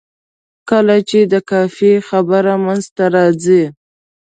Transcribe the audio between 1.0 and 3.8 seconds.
چې د قافیې خبره منځته راځي.